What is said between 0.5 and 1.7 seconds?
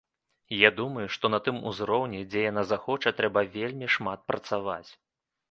Я думаю, што на тым